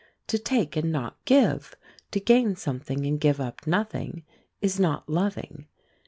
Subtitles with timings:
[0.29, 1.75] To take and not give,
[2.09, 4.23] to gain something and give up nothing,
[4.59, 5.67] is not loving.